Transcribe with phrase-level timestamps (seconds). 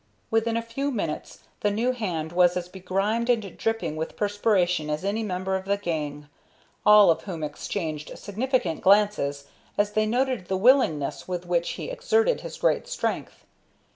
[0.31, 5.05] Within a few minutes the new hand was as begrimed and dripping with perspiration as
[5.05, 6.27] any member of the gang,
[6.83, 9.45] all of whom exchanged significant glances
[9.77, 13.45] as they noted the willingness with which he exerted his great strength.